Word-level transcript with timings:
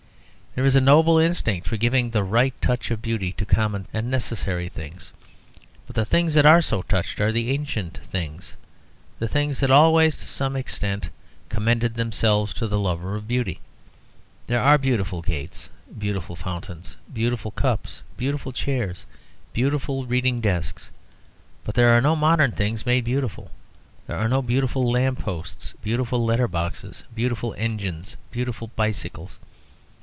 There 0.53 0.65
is 0.65 0.75
a 0.75 0.81
noble 0.81 1.17
instinct 1.17 1.65
for 1.65 1.77
giving 1.77 2.09
the 2.09 2.25
right 2.25 2.53
touch 2.61 2.91
of 2.91 3.01
beauty 3.01 3.31
to 3.37 3.45
common 3.45 3.87
and 3.93 4.11
necessary 4.11 4.67
things, 4.67 5.13
but 5.87 5.95
the 5.95 6.03
things 6.03 6.33
that 6.33 6.45
are 6.45 6.61
so 6.61 6.81
touched 6.81 7.21
are 7.21 7.31
the 7.31 7.51
ancient 7.51 7.99
things, 7.99 8.57
the 9.19 9.29
things 9.29 9.61
that 9.61 9.71
always 9.71 10.17
to 10.17 10.27
some 10.27 10.57
extent 10.57 11.09
commended 11.47 11.95
themselves 11.95 12.53
to 12.55 12.67
the 12.67 12.77
lover 12.77 13.15
of 13.15 13.29
beauty. 13.29 13.61
There 14.47 14.61
are 14.61 14.77
beautiful 14.77 15.21
gates, 15.21 15.69
beautiful 15.97 16.35
fountains, 16.35 16.97
beautiful 17.13 17.51
cups, 17.51 18.03
beautiful 18.17 18.51
chairs, 18.51 19.05
beautiful 19.53 20.05
reading 20.05 20.41
desks. 20.41 20.91
But 21.63 21.75
there 21.75 21.95
are 21.95 22.01
no 22.01 22.13
modern 22.13 22.51
things 22.51 22.85
made 22.85 23.05
beautiful. 23.05 23.51
There 24.05 24.17
are 24.17 24.27
no 24.27 24.41
beautiful 24.41 24.83
lamp 24.91 25.19
posts, 25.19 25.75
beautiful 25.81 26.25
letter 26.25 26.49
boxes, 26.49 27.05
beautiful 27.15 27.55
engines, 27.57 28.17
beautiful 28.31 28.67
bicycles. 28.75 29.39